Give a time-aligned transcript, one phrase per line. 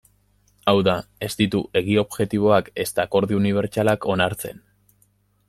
[0.71, 0.95] Hau da,
[1.27, 4.65] ez ditu egi objektiboak ezta akordio unibertsalak onartzen.